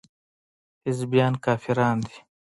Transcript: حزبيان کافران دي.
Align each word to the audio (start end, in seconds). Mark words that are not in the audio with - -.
حزبيان 0.85 1.33
کافران 1.45 1.95
دي. 2.07 2.15